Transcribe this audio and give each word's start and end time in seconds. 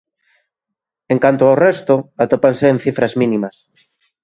En 1.13 1.17
canto 1.23 1.43
ao 1.45 1.59
resto, 1.65 1.95
atópanse 2.23 2.65
en 2.73 2.77
cifras 2.85 3.13
mínimas. 3.21 3.55